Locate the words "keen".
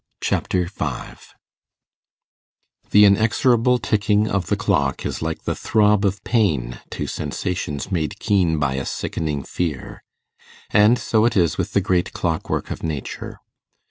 8.19-8.57